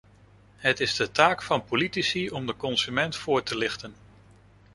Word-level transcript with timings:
Het 0.55 0.79
is 0.79 0.95
de 0.95 1.11
taak 1.11 1.41
van 1.43 1.63
politici 1.65 2.29
om 2.29 2.45
de 2.45 2.55
consument 2.57 3.15
voor 3.15 3.43
te 3.43 3.57
lichten. 3.57 3.95